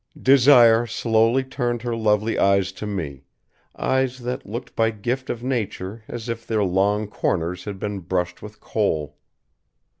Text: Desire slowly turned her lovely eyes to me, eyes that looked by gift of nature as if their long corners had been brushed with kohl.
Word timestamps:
Desire 0.19 0.87
slowly 0.87 1.43
turned 1.43 1.83
her 1.83 1.95
lovely 1.95 2.39
eyes 2.39 2.71
to 2.71 2.87
me, 2.87 3.21
eyes 3.77 4.17
that 4.21 4.47
looked 4.47 4.75
by 4.75 4.89
gift 4.89 5.29
of 5.29 5.43
nature 5.43 6.03
as 6.07 6.27
if 6.27 6.43
their 6.47 6.63
long 6.63 7.05
corners 7.05 7.65
had 7.65 7.77
been 7.77 7.99
brushed 7.99 8.41
with 8.41 8.59
kohl. 8.59 9.15